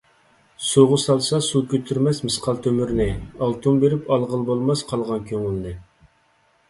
سۇغا 0.67 0.97
سالسا 1.03 1.39
سۇ 1.47 1.61
كۆتۈرمەس 1.73 2.21
مىسقال 2.29 2.61
تۆمۈرنى 2.67 3.07
ئالتۇن 3.19 3.77
بېرىپ 3.85 4.11
ئالغىلى 4.17 4.49
بولماس 4.51 4.83
قالغان 4.93 5.29
كۆڭۈلنى. 5.31 5.77